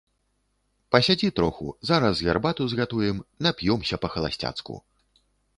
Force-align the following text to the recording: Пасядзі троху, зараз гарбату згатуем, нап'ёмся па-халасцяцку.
Пасядзі 0.95 1.29
троху, 1.41 1.67
зараз 1.91 2.23
гарбату 2.29 2.67
згатуем, 2.73 3.17
нап'ёмся 3.47 3.95
па-халасцяцку. 4.07 4.73